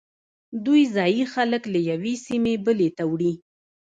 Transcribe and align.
دوی 0.65 0.83
ځایی 0.95 1.23
خلک 1.33 1.63
له 1.73 1.79
یوې 1.91 2.13
سیمې 2.25 2.53
بلې 2.65 2.89
ته 2.97 3.03
وړي 3.11 3.33